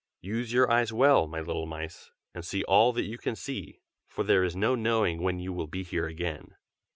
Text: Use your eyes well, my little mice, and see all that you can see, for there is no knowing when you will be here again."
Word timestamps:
Use 0.23 0.51
your 0.51 0.71
eyes 0.71 0.91
well, 0.91 1.27
my 1.27 1.39
little 1.39 1.67
mice, 1.67 2.09
and 2.33 2.43
see 2.43 2.63
all 2.63 2.91
that 2.91 3.03
you 3.05 3.19
can 3.19 3.35
see, 3.35 3.81
for 4.07 4.23
there 4.23 4.43
is 4.43 4.55
no 4.55 4.73
knowing 4.73 5.21
when 5.21 5.37
you 5.37 5.53
will 5.53 5.67
be 5.67 5.83
here 5.83 6.07
again." 6.07 6.55